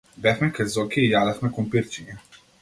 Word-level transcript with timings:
Бевме 0.25 0.47
кај 0.59 0.67
Зоки 0.75 1.03
и 1.09 1.11
јадевме 1.11 1.53
компирчиња. 1.59 2.19